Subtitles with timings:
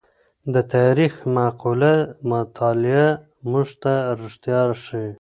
[0.53, 1.93] د تاریخ معقوله
[2.31, 3.07] مطالعه
[3.51, 5.07] موږ ته رښتیا ښيي.